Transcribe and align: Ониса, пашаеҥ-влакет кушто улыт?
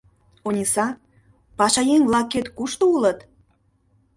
Ониса, 0.47 0.87
пашаеҥ-влакет 1.57 2.45
кушто 2.57 2.83
улыт? 2.95 3.19